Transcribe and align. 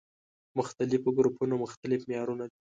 مختلفو 0.57 1.09
ګروپونو 1.17 1.55
مختلف 1.63 2.01
معيارونه 2.09 2.45
دي. 2.51 2.57